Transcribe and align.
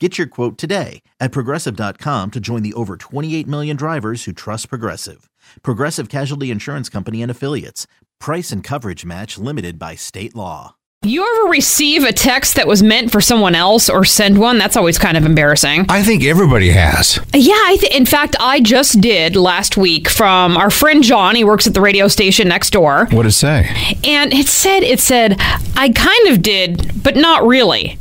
Get 0.00 0.18
your 0.18 0.26
quote 0.26 0.58
today 0.58 1.02
at 1.20 1.30
progressive.com 1.30 2.32
to 2.32 2.40
join 2.40 2.62
the 2.64 2.74
over 2.74 2.96
28 2.96 3.46
million 3.46 3.76
drivers 3.76 4.24
who 4.24 4.32
trust 4.32 4.68
Progressive. 4.68 5.30
Progressive 5.62 6.08
Casualty 6.08 6.50
Insurance 6.50 6.88
Company 6.88 7.22
and 7.22 7.30
Affiliates. 7.30 7.86
Price 8.18 8.50
and 8.50 8.64
coverage 8.64 9.04
match 9.04 9.38
limited 9.38 9.78
by 9.78 9.94
state 9.94 10.34
law. 10.34 10.74
You 11.04 11.22
ever 11.22 11.50
receive 11.50 12.02
a 12.02 12.12
text 12.12 12.56
that 12.56 12.66
was 12.66 12.82
meant 12.82 13.12
for 13.12 13.20
someone 13.20 13.54
else 13.54 13.88
or 13.90 14.04
send 14.04 14.38
one? 14.38 14.56
That's 14.58 14.76
always 14.76 14.98
kind 14.98 15.16
of 15.18 15.26
embarrassing. 15.26 15.84
I 15.90 16.02
think 16.02 16.24
everybody 16.24 16.70
has. 16.70 17.20
Yeah, 17.34 17.52
I 17.54 17.76
th- 17.78 17.94
in 17.94 18.06
fact, 18.06 18.34
I 18.40 18.60
just 18.60 19.00
did 19.00 19.36
last 19.36 19.76
week 19.76 20.08
from 20.08 20.56
our 20.56 20.70
friend 20.70 21.04
John. 21.04 21.36
He 21.36 21.44
works 21.44 21.66
at 21.66 21.74
the 21.74 21.82
radio 21.82 22.08
station 22.08 22.48
next 22.48 22.70
door. 22.70 23.06
What 23.12 23.24
did 23.24 23.28
it 23.28 23.32
say? 23.32 23.68
And 24.02 24.32
it 24.32 24.48
said, 24.48 24.82
it 24.82 24.98
said, 24.98 25.36
I 25.76 25.92
kind 25.94 26.28
of 26.28 26.40
did, 26.40 27.02
but 27.02 27.16
not 27.16 27.46
really. 27.46 27.98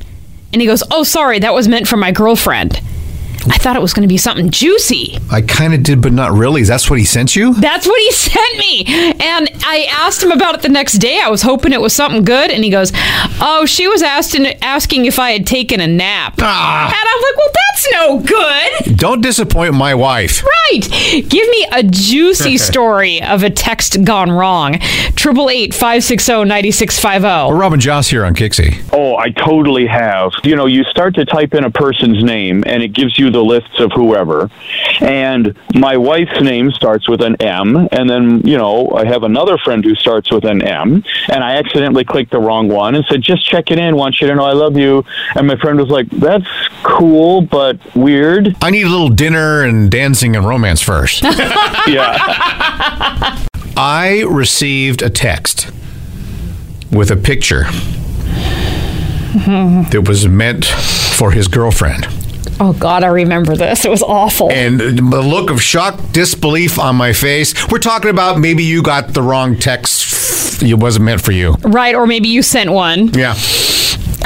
And 0.54 0.62
he 0.62 0.68
goes, 0.68 0.84
Oh, 0.92 1.04
sorry, 1.04 1.40
that 1.40 1.54
was 1.54 1.68
meant 1.68 1.88
for 1.88 1.98
my 1.98 2.12
girlfriend. 2.12 2.80
I 3.50 3.58
thought 3.58 3.76
it 3.76 3.82
was 3.82 3.94
going 3.94 4.04
to 4.08 4.12
be 4.12 4.18
something 4.18 4.50
juicy. 4.50 5.18
I 5.32 5.42
kind 5.42 5.74
of 5.74 5.84
did, 5.84 6.02
but 6.02 6.14
not 6.14 6.32
really. 6.32 6.64
That's 6.64 6.90
what 6.90 7.00
he 7.00 7.06
sent 7.06 7.36
you? 7.36 7.54
That's 7.56 7.86
what 7.88 8.00
he 8.00 8.12
sent 8.14 8.58
me. 8.58 8.84
And 9.20 9.50
I 9.66 9.88
asked 9.92 10.24
him 10.24 10.32
about 10.32 10.56
it 10.56 10.62
the 10.62 10.70
next 10.70 10.94
day. 10.94 11.20
I 11.22 11.30
was 11.30 11.42
hoping 11.42 11.74
it 11.74 11.82
was 11.82 11.94
something 11.94 12.24
good. 12.24 12.52
And 12.52 12.64
he 12.64 12.70
goes, 12.70 12.92
Oh, 13.42 13.66
she 13.68 13.88
was 13.88 14.02
asking, 14.02 14.46
asking 14.62 15.06
if 15.06 15.20
I 15.20 15.32
had 15.32 15.46
taken 15.46 15.80
a 15.80 15.88
nap. 15.88 16.36
Ah. 16.40 16.88
And 16.88 16.96
I'm 16.96 17.22
like, 17.22 17.38
Well, 17.38 17.54
that's 17.54 17.92
no 17.92 18.88
good. 18.90 18.98
Don't 18.98 19.22
disappoint 19.22 19.74
my 19.74 19.94
wife. 19.96 20.44
Right. 20.44 20.82
Give 21.30 21.50
me 21.50 21.68
a 21.72 21.84
juicy 21.84 22.58
story 22.58 23.22
of 23.22 23.44
a 23.44 23.50
text 23.50 24.04
gone 24.04 24.32
wrong. 24.32 24.80
Triple 25.16 25.50
eight 25.50 25.74
five 25.74 26.04
six 26.04 26.26
zero 26.26 26.44
ninety 26.44 26.72
six 26.72 27.00
five 27.00 27.24
Well. 27.24 27.52
Rob 27.52 27.74
and 27.74 27.82
Joss 27.82 28.08
here 28.10 28.26
on 28.26 28.34
KyXy. 28.34 28.90
Oh, 28.94 29.18
I 29.18 29.30
totally 29.32 29.88
have. 29.88 30.32
You 30.44 30.56
know, 30.56 30.66
you 30.66 30.84
start 30.86 31.16
to 31.16 31.26
type 31.26 31.54
in 31.54 31.64
a 31.64 31.72
person's 31.72 32.24
name 32.24 32.64
and 32.66 32.82
it 32.82 32.90
gives 32.94 33.18
you 33.18 33.30
the 33.34 33.44
lists 33.44 33.80
of 33.80 33.92
whoever. 33.92 34.50
And 35.02 35.56
my 35.76 35.98
wife's 35.98 36.40
name 36.42 36.72
starts 36.72 37.10
with 37.10 37.22
an 37.22 37.36
M. 37.42 37.90
And 37.92 38.10
then, 38.10 38.46
you 38.48 38.58
know, 38.58 38.92
I 38.92 39.06
have 39.06 39.24
another 39.24 39.58
friend 39.58 39.84
who 39.84 39.96
starts 39.96 40.32
with 40.32 40.46
an 40.46 40.62
M. 40.62 41.04
And 41.30 41.44
I 41.44 41.56
accidentally 41.56 42.06
clicked 42.06 42.32
the 42.32 42.40
wrong 42.40 42.70
one 42.70 42.96
and 42.96 43.06
said, 43.06 43.22
just 43.22 43.46
check 43.46 43.72
it 43.72 43.80
in. 43.80 43.96
Want 43.96 44.22
you 44.22 44.28
to 44.28 44.36
know 44.36 44.46
I 44.46 44.54
love 44.54 44.78
you. 44.78 45.04
And 45.36 45.48
my 45.48 45.58
friend 45.58 45.80
was 45.80 45.90
like, 45.90 46.10
that's 46.10 46.48
cool, 46.84 47.42
but 47.42 47.80
weird. 47.96 48.56
I 48.62 48.70
need 48.70 48.86
a 48.86 48.90
little 48.90 49.10
dinner 49.10 49.64
and 49.64 49.92
dancing 49.92 50.36
and 50.36 50.48
romance 50.48 50.82
first. 50.82 51.24
Yeah. 51.86 53.38
I 53.76 54.24
received 54.30 55.02
a 55.02 55.10
text 55.10 55.72
with 56.92 57.10
a 57.10 57.18
picture 57.18 57.66
hmm. 59.34 59.84
that 59.90 60.06
was 60.08 60.28
meant 60.28 60.66
for 60.66 61.32
his 61.32 61.48
girlfriend. 61.48 62.08
Oh, 62.60 62.74
God, 62.74 63.04
I 63.04 63.08
remember 63.08 63.56
this. 63.56 63.84
It 63.86 63.90
was 63.92 64.02
awful. 64.04 64.52
And 64.52 64.80
the 64.80 65.22
look 65.22 65.50
of 65.50 65.62
shock, 65.62 66.00
disbelief 66.12 66.80
on 66.80 66.96
my 66.96 67.14
face. 67.14 67.54
We're 67.70 67.80
talking 67.80 68.10
about 68.10 68.40
maybe 68.40 68.64
you 68.64 68.82
got 68.84 69.14
the 69.14 69.22
wrong 69.22 69.58
text. 69.58 70.62
It 70.64 70.76
wasn't 70.76 71.06
meant 71.06 71.22
for 71.22 71.32
you. 71.32 71.54
right. 71.64 71.96
Or 71.96 72.06
maybe 72.08 72.30
you 72.30 72.42
sent 72.42 72.72
one. 72.72 73.08
Yeah. 73.10 73.36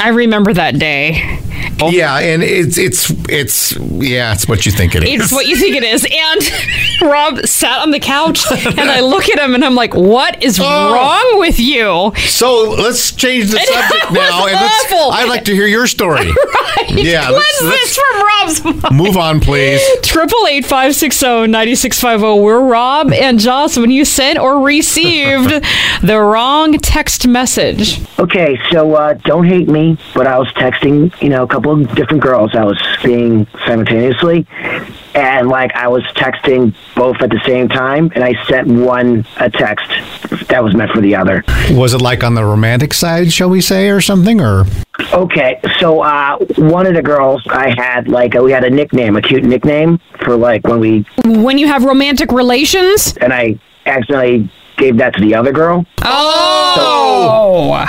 I 0.00 0.10
remember 0.10 0.52
that 0.54 0.78
day. 0.78 1.40
Oh. 1.80 1.90
Yeah, 1.90 2.18
and 2.18 2.42
it's 2.42 2.76
it's 2.78 3.10
it's 3.28 3.72
yeah, 3.76 4.32
it's 4.32 4.48
what 4.48 4.64
you 4.66 4.72
think 4.72 4.94
it 4.96 5.02
is. 5.04 5.22
It's 5.22 5.32
what 5.32 5.46
you 5.46 5.56
think 5.56 5.76
it 5.76 5.82
is. 5.84 6.04
And 6.04 7.10
Rob 7.10 7.44
sat 7.46 7.80
on 7.82 7.90
the 7.92 7.98
couch 8.00 8.44
and 8.50 8.80
I 8.80 9.00
look 9.00 9.28
at 9.28 9.38
him 9.38 9.54
and 9.54 9.64
I'm 9.64 9.74
like, 9.76 9.94
what 9.94 10.42
is 10.42 10.58
Oh. 10.60 10.94
wrong 10.94 11.38
with 11.40 11.58
you? 11.60 12.12
So 12.28 12.70
let's 12.70 13.12
change 13.12 13.50
the 13.50 13.58
subject 13.60 14.12
now, 14.12 14.46
and 14.46 14.56
awful. 14.56 15.10
I'd 15.12 15.28
like 15.28 15.44
to 15.46 15.54
hear 15.54 15.66
your 15.66 15.86
story. 15.86 16.30
Right. 16.78 16.90
Yeah, 16.90 17.26
Cleanse 17.26 17.42
let's- 17.62 17.96
this 17.96 17.96
from 17.98 18.17
Rob's 18.48 18.64
mind. 18.82 18.96
Move 18.96 19.16
on, 19.16 19.40
please. 19.40 19.80
Triple 20.02 20.46
eight 20.46 20.64
five 20.64 20.94
six 20.94 21.18
zero 21.18 21.46
ninety 21.46 21.74
six 21.74 22.00
five 22.00 22.20
zero. 22.20 22.36
We're 22.36 22.60
Rob 22.60 23.12
and 23.12 23.38
Joss 23.38 23.76
when 23.76 23.90
you 23.90 24.04
sent 24.04 24.38
or 24.38 24.60
received 24.60 25.50
the 26.02 26.18
wrong 26.18 26.78
text 26.78 27.26
message. 27.26 28.00
Okay, 28.18 28.58
so 28.70 28.94
uh, 28.94 29.14
don't 29.14 29.46
hate 29.46 29.68
me, 29.68 29.98
but 30.14 30.26
I 30.26 30.38
was 30.38 30.48
texting, 30.52 31.20
you 31.22 31.28
know, 31.28 31.44
a 31.44 31.46
couple 31.46 31.72
of 31.72 31.94
different 31.94 32.22
girls 32.22 32.54
I 32.54 32.64
was 32.64 32.80
seeing 33.02 33.46
simultaneously, 33.66 34.46
and 35.14 35.48
like 35.48 35.72
I 35.74 35.88
was 35.88 36.02
texting 36.14 36.74
both 36.94 37.16
at 37.20 37.30
the 37.30 37.40
same 37.46 37.68
time, 37.68 38.10
and 38.14 38.22
I 38.24 38.34
sent 38.46 38.68
one 38.68 39.26
a 39.38 39.50
text 39.50 39.88
that 40.48 40.62
was 40.62 40.74
meant 40.74 40.90
for 40.92 41.00
the 41.00 41.14
other. 41.16 41.44
Was 41.70 41.94
it 41.94 42.00
like 42.02 42.22
on 42.24 42.34
the 42.34 42.44
romantic 42.44 42.92
side, 42.94 43.32
shall 43.32 43.50
we 43.50 43.60
say, 43.60 43.88
or 43.90 44.00
something, 44.00 44.40
or 44.40 44.64
Okay, 45.12 45.60
so 45.80 46.00
uh, 46.00 46.36
one 46.56 46.86
of 46.86 46.94
the 46.94 47.02
girls 47.02 47.42
I 47.48 47.70
had 47.76 48.08
like 48.08 48.34
we 48.34 48.50
had 48.52 48.64
a 48.64 48.70
nickname, 48.70 49.16
a 49.16 49.22
cute 49.22 49.44
nickname 49.44 50.00
for 50.24 50.36
like 50.36 50.66
when 50.66 50.80
we, 50.80 51.04
When 51.24 51.56
you 51.58 51.66
have 51.68 51.84
romantic 51.84 52.32
relations. 52.32 53.16
and 53.20 53.32
I 53.32 53.58
accidentally 53.86 54.50
gave 54.76 54.96
that 54.98 55.14
to 55.14 55.20
the 55.20 55.34
other 55.34 55.52
girl. 55.52 55.84
Oh. 56.02 57.86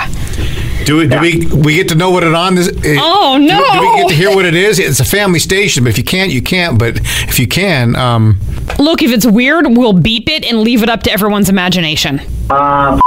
Do 0.90 0.96
we 0.96 1.06
do 1.06 1.20
we 1.20 1.46
we 1.62 1.74
get 1.76 1.88
to 1.90 1.94
know 1.94 2.10
what 2.10 2.24
it 2.24 2.34
on 2.34 2.56
this? 2.56 2.66
it- 2.66 2.98
Oh, 3.00 3.38
no. 3.40 3.62
Do 3.72 3.80
we 3.80 3.96
get 4.02 4.08
to 4.08 4.14
hear 4.14 4.34
what 4.34 4.44
it 4.44 4.54
is? 4.54 4.78
It's 4.80 4.98
a 4.98 5.04
family 5.04 5.38
station, 5.38 5.84
but 5.84 5.90
if 5.90 5.98
you 5.98 6.02
can't, 6.04 6.32
you 6.32 6.42
can't. 6.42 6.78
But 6.80 6.96
if 7.28 7.38
you 7.38 7.46
can, 7.46 7.94
um, 7.94 8.38
Look, 8.78 9.00
if 9.02 9.12
it's 9.12 9.24
weird, 9.26 9.66
we'll 9.68 9.92
beep 9.92 10.28
it 10.28 10.44
and 10.44 10.60
leave 10.62 10.82
it 10.82 10.88
up 10.88 11.02
to 11.04 11.12
everyone's 11.12 11.48
imagination. 11.48 12.20
Um, 12.50 13.00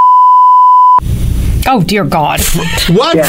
Oh 1.67 1.81
dear 1.85 2.05
God. 2.05 2.39
what? 2.89 3.15
Yeah. 3.15 3.27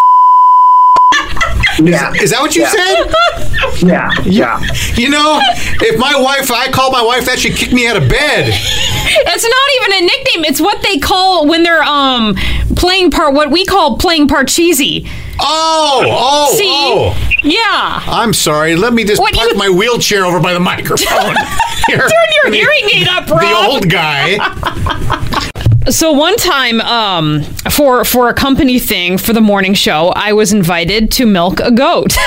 Yeah, 1.83 2.13
Is 2.15 2.31
that 2.31 2.41
what 2.41 2.55
you 2.57 2.63
Yeah. 2.63 2.71
said? 2.71 3.83
yeah, 3.87 4.11
yeah. 4.25 4.61
You 4.97 5.09
know, 5.11 5.41
if 5.81 5.99
my 5.99 6.15
wife, 6.17 6.51
I 6.51 6.71
call 6.71 6.91
my 6.91 7.03
wife 7.03 7.25
that, 7.27 7.39
she'd 7.39 7.57
kick 7.57 7.73
me 7.73 7.87
out 7.87 7.97
of 7.97 8.09
bed. 8.09 8.49
It's 8.49 9.45
not 9.45 9.69
even 9.77 10.03
a 10.05 10.07
nickname. 10.07 10.45
It's 10.45 10.61
what 10.61 10.83
they 10.83 10.99
call 10.99 11.47
when 11.47 11.63
they're 11.63 11.83
um 11.83 12.35
playing 12.77 13.11
part. 13.11 13.35
What 13.35 13.51
we 13.51 13.65
call 13.65 13.97
playing 13.99 14.29
parcheesi. 14.29 15.09
Oh, 15.41 16.05
oh, 16.07 16.55
See? 16.57 16.65
oh. 16.71 17.31
Yeah. 17.43 18.03
I'm 18.07 18.33
sorry. 18.33 18.77
Let 18.77 18.93
me 18.93 19.05
just 19.05 19.21
What 19.21 19.35
park 19.35 19.51
you- 19.53 19.59
my 19.59 19.69
wheelchair 19.69 20.25
over 20.25 20.41
by 20.41 20.53
the 20.53 20.61
microphone. 20.61 21.35
Here. 21.89 21.99
Turn 21.99 22.11
your 22.45 22.51
The- 22.51 22.57
hearing 22.57 22.91
aid 22.95 23.09
up, 23.09 23.27
bro. 23.27 23.39
The 23.39 23.55
old 23.55 23.91
guy. 23.91 25.51
So 25.91 26.13
one 26.13 26.37
time, 26.37 26.81
um, 26.81 27.43
for 27.71 28.05
for 28.07 28.31
a 28.31 28.35
company 28.35 28.79
thing 28.79 29.19
for 29.19 29.35
the 29.35 29.43
morning 29.43 29.75
show, 29.75 30.09
I 30.17 30.33
was 30.33 30.51
invited 30.53 31.11
to 31.13 31.27
milk 31.27 31.61
a 31.61 31.71
goat. 31.71 32.17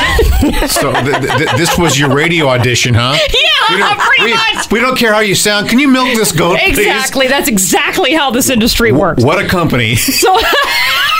So 0.68 0.94
th- 0.94 1.04
th- 1.22 1.38
th- 1.38 1.52
this 1.58 1.78
was 1.80 1.98
your 2.00 2.14
radio 2.14 2.48
audition, 2.48 2.94
huh? 2.94 3.18
yeah, 3.34 3.76
We 3.76 3.78
don't, 3.80 4.00
pretty 4.08 4.24
we, 4.26 4.34
much. 4.34 4.72
we 4.72 4.80
don't 4.80 4.96
care 4.96 5.12
how 5.12 5.20
you 5.22 5.34
sound. 5.34 5.68
Can 5.68 5.80
you 5.80 5.88
milk 5.88 6.10
this 6.16 6.32
goat, 6.32 6.60
please? 6.60 6.78
Exactly. 6.78 7.28
That's 7.28 7.48
exactly 7.50 8.14
how 8.14 8.30
this 8.30 8.50
industry 8.52 8.92
works. 8.92 9.24
What 9.24 9.44
a 9.44 9.48
company. 9.48 9.96
So, 9.96 10.38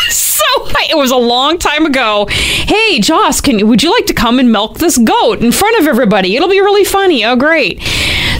so 0.10 0.44
I, 0.76 0.88
it 0.92 0.98
was 0.98 1.10
a 1.10 1.18
long 1.18 1.58
time 1.58 1.88
ago. 1.88 2.28
Hey, 2.30 3.00
Joss, 3.00 3.42
can 3.42 3.68
would 3.68 3.82
you 3.82 3.92
like 3.92 4.06
to 4.06 4.14
come 4.14 4.38
and 4.40 4.52
milk 4.52 4.78
this 4.78 4.98
goat 5.00 5.42
in 5.42 5.52
front 5.52 5.80
of 5.80 5.88
everybody? 5.88 6.36
It'll 6.36 6.48
be 6.50 6.62
really 6.62 6.86
funny. 6.86 7.26
Oh, 7.26 7.36
great. 7.36 7.82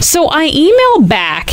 So 0.00 0.28
I 0.30 0.48
emailed 0.48 1.08
back 1.08 1.50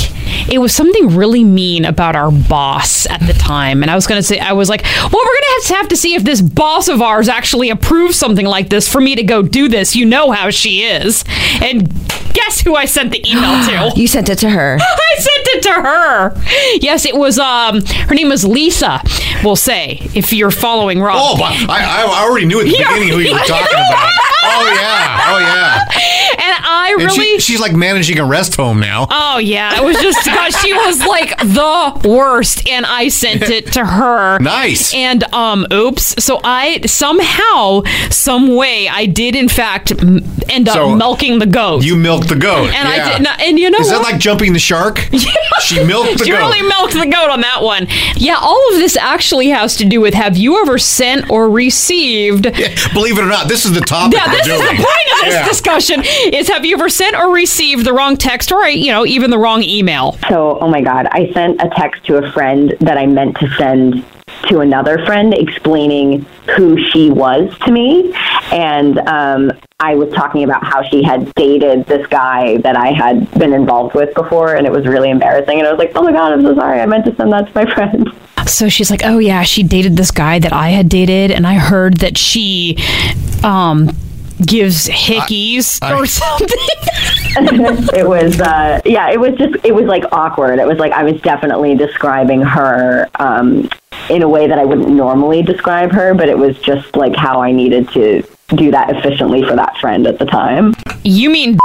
it 0.50 0.60
was 0.60 0.74
something 0.74 1.16
really 1.16 1.44
mean 1.44 1.86
about 1.86 2.16
our 2.16 2.32
boss 2.32 3.06
at 3.08 3.20
the 3.22 3.34
time. 3.34 3.82
And 3.82 3.92
I 3.92 3.96
was 3.96 4.08
going 4.08 4.20
to 4.20 4.24
say, 4.24 4.40
I 4.40 4.54
was 4.54 4.70
like, 4.70 4.84
well, 4.84 5.10
we're 5.10 5.10
going 5.10 5.42
to 5.42 5.52
have 5.56 5.64
to 5.68 5.74
have 5.76 5.88
to 5.90 5.98
see 5.98 6.16
if 6.16 6.24
this 6.24 6.42
boss 6.42 6.88
of 6.88 7.02
ours 7.02 7.28
actually 7.30 7.70
approves 7.70 8.16
something 8.18 8.46
like 8.46 8.70
this 8.70 8.88
for 8.88 9.02
me 9.02 9.16
to 9.16 9.24
go 9.24 9.42
do 9.42 9.68
this. 9.68 9.96
You 9.96 10.06
know 10.06 10.32
how 10.32 10.50
she 10.50 10.84
is. 10.84 11.24
And 11.62 11.90
guess 12.34 12.62
who 12.62 12.76
I 12.76 12.86
sent 12.86 13.12
the 13.12 13.24
email 13.30 13.92
to? 13.92 13.94
You 14.00 14.08
sent 14.08 14.30
it 14.30 14.40
to 14.40 14.50
her. 14.50 14.78
I 14.82 15.16
sent 15.16 15.48
it 15.48 15.64
to 15.64 15.72
her. 15.72 16.34
Yes, 16.82 17.06
it 17.06 17.16
was, 17.16 17.40
um, 17.40 17.82
her 17.86 18.14
name 18.16 18.30
was 18.30 18.46
Lisa, 18.46 19.02
we'll 19.44 19.56
say, 19.56 20.00
if 20.14 20.34
you're 20.34 20.52
following 20.52 21.02
Rob. 21.02 21.16
Oh, 21.18 21.38
but 21.38 21.70
I, 21.70 22.04
I 22.06 22.24
already 22.28 22.46
knew 22.46 22.60
at 22.60 22.66
the 22.66 22.72
beginning 22.78 23.10
who 23.10 23.20
you 23.20 23.32
were 23.34 23.40
talking 23.40 23.68
about. 23.90 24.10
Oh 24.46 24.74
yeah, 24.80 25.34
oh 25.34 25.40
yeah. 25.40 25.86
And 26.38 26.54
I 26.68 26.90
And 27.00 27.06
really. 27.06 27.16
she, 27.16 27.40
she's 27.40 27.60
like 27.62 27.74
managing 27.74 28.20
a 28.20 28.26
rest 28.26 28.56
home 28.56 28.80
now. 28.80 29.08
Oh 29.10 29.38
yeah, 29.40 29.78
it 29.82 29.84
was 29.84 29.96
just 29.98 30.26
God, 30.26 30.52
she 30.54 30.74
was 30.74 31.00
like 31.06 31.36
the 31.38 32.02
worst, 32.08 32.68
and 32.68 32.86
I 32.86 33.08
sent 33.08 33.44
it 33.44 33.72
to 33.74 33.86
her. 33.86 34.38
Nice. 34.40 34.94
And 34.94 35.24
um, 35.34 35.66
oops. 35.72 36.22
So 36.24 36.40
I 36.44 36.82
somehow, 36.86 37.84
some 38.10 38.56
way, 38.56 38.88
I 38.90 39.06
did 39.06 39.36
in 39.36 39.48
fact 39.48 39.92
m- 39.92 40.24
end 40.50 40.68
up 40.68 40.76
So, 40.76 40.96
milking 40.96 41.40
the 41.40 41.46
goat. 41.46 41.84
You 41.84 41.96
milked 41.96 42.28
the 42.30 42.36
goat. 42.36 42.70
and. 42.74 42.88
I 42.88 43.14
did 43.14 43.24
not. 43.24 43.40
And 43.42 43.58
you 43.60 43.70
know 43.70 43.80
Is 43.80 43.90
that 43.90 44.00
what? 44.02 44.12
like 44.14 44.20
jumping 44.22 44.54
the 44.54 44.60
shark? 44.60 45.00
She 45.62 45.84
milked 45.84 46.20
the 46.20 46.26
She 46.26 46.32
goat. 46.32 46.38
really 46.38 46.62
milked 46.68 46.94
the 46.94 47.08
goat 47.08 47.30
on 47.32 47.42
that 47.42 47.64
one. 47.64 47.88
Yeah, 48.16 48.36
all 48.40 48.62
of 48.74 48.76
this 48.78 48.96
actually 48.98 49.48
has 49.50 49.76
to 49.78 49.86
do 49.86 50.00
with 50.02 50.14
have 50.14 50.38
you 50.38 50.62
ever 50.62 50.78
sent 50.78 51.30
or 51.32 51.50
received 51.50 52.44
Believe 52.94 53.18
it 53.18 53.22
or 53.24 53.28
not, 53.28 53.48
this 53.48 53.66
is 53.66 53.72
the 53.74 53.80
topic 53.82 54.20
Yeah, 54.20 54.28
we're 54.36 54.44
this 54.44 54.62
is 54.62 54.62
the 54.62 54.76
point 54.76 55.20
of 55.20 55.26
this 55.26 55.34
Yeah. 55.36 55.48
discussion 55.48 56.02
is 56.34 56.48
have 56.50 56.66
you 56.66 56.76
ever 56.76 56.90
sent 56.90 57.16
or 57.16 57.34
received 57.34 57.86
the 57.86 57.94
wrong 57.94 58.18
text 58.18 58.52
or 58.52 58.68
you 58.68 58.92
know 58.92 59.06
even 59.06 59.30
the 59.32 59.40
wrong 59.40 59.64
email? 59.64 60.14
So, 60.30 60.58
oh 60.60 60.68
my 60.68 60.82
God, 60.82 61.08
I 61.12 61.32
sent 61.34 61.62
a 61.62 61.70
text 61.76 62.04
to 62.06 62.18
a 62.24 62.32
friend 62.32 62.76
that 62.82 62.98
I 62.98 63.06
meant 63.06 63.38
to 63.40 63.48
send 63.58 64.04
to 64.50 64.60
another 64.60 65.04
friend 65.06 65.34
explaining 65.34 66.26
who 66.56 66.78
she 66.92 67.10
was 67.10 67.58
to 67.60 67.72
me. 67.72 68.14
And 68.52 69.00
um, 69.08 69.52
I 69.80 69.96
was 69.96 70.14
talking 70.14 70.44
about 70.44 70.64
how 70.64 70.84
she 70.84 71.02
had 71.04 71.34
dated 71.36 71.86
this 71.86 72.06
guy 72.08 72.58
that 72.58 72.76
I 72.76 72.92
had 72.92 73.32
been 73.40 73.54
involved 73.54 73.96
with 73.96 74.14
before, 74.14 74.56
and 74.56 74.68
it 74.68 74.72
was 74.72 74.86
really 74.86 75.10
embarrassing. 75.10 75.58
And 75.60 75.68
I 75.68 75.72
was 75.72 75.80
like, 75.80 75.94
oh 75.96 76.04
my 76.04 76.12
God, 76.12 76.34
I'm 76.34 76.42
so 76.44 76.54
sorry. 76.56 76.80
I 76.80 76.86
meant 76.86 77.06
to 77.06 77.16
send 77.16 77.32
that 77.34 77.48
to 77.48 77.52
my 77.56 77.66
friend. 77.74 78.08
So 78.46 78.70
she's 78.70 78.92
like, 78.92 79.02
"Oh 79.04 79.18
yeah, 79.18 79.42
she 79.42 79.64
dated 79.64 79.98
this 79.98 80.12
guy 80.12 80.38
that 80.38 80.54
I 80.54 80.70
had 80.70 80.88
dated, 80.88 81.32
and 81.32 81.48
I 81.48 81.56
heard 81.56 81.98
that 81.98 82.16
she 82.16 82.78
um 83.44 83.90
gives 84.46 84.88
hickeys 84.88 85.80
I- 85.82 85.94
or 85.94 86.06
something." 86.06 86.48
it 87.38 88.08
was 88.08 88.40
uh 88.40 88.80
yeah 88.86 89.10
it 89.10 89.20
was 89.20 89.34
just 89.38 89.54
it 89.66 89.76
was 89.76 89.84
like 89.88 90.06
awkward 90.14 90.58
it 90.58 90.66
was 90.66 90.78
like 90.78 90.94
i 90.94 91.04
was 91.04 91.20
definitely 91.22 91.76
describing 91.76 92.42
her 92.42 93.10
um 93.20 93.70
in 94.10 94.22
a 94.22 94.30
way 94.30 94.48
that 94.48 94.58
i 94.58 94.64
wouldn't 94.64 94.88
normally 94.88 95.44
describe 95.44 95.92
her 95.92 96.14
but 96.14 96.30
it 96.30 96.38
was 96.38 96.58
just 96.60 96.96
like 96.96 97.14
how 97.14 97.42
i 97.42 97.52
needed 97.52 97.90
to 97.90 98.22
do 98.56 98.72
that 98.72 98.90
efficiently 98.90 99.44
for 99.44 99.54
that 99.54 99.78
friend 99.80 100.08
at 100.08 100.18
the 100.18 100.26
time 100.26 100.74
you 101.04 101.30
mean 101.30 101.58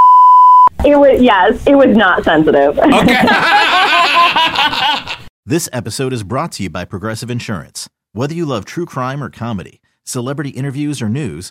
it 0.84 0.96
was 0.96 1.23
yes 1.23 1.64
it 1.69 1.76
was 1.76 1.96
not 1.96 2.25
sensitive 2.25 2.76
Okay. 2.78 3.14
This 5.46 5.69
episode 5.73 6.12
is 6.12 6.23
brought 6.23 6.52
to 6.52 6.62
you 6.64 6.70
by 6.70 6.84
Progressive 6.84 7.28
Insurance. 7.28 7.88
Whether 8.12 8.34
you 8.34 8.46
love 8.46 8.64
true 8.64 8.87
crime 8.87 9.20
or 9.20 9.31
comedy, 9.31 9.81
celebrity 10.05 10.50
interviews 10.50 11.02
or 11.02 11.08
news, 11.08 11.50